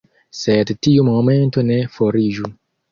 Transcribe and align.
Sed 0.37 0.71
tiu 0.87 1.05
momento 1.11 1.69
ne 1.71 1.81
foriĝu. 1.99 2.55